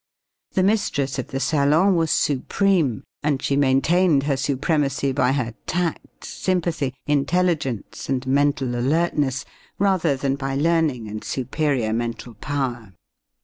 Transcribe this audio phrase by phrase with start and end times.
[0.53, 6.25] The mistress of the salon was supreme, and she maintained her supremacy by her tact,
[6.25, 9.45] sympathy, intelligence and mental alertness,
[9.77, 12.95] rather than by learning and superior mental power.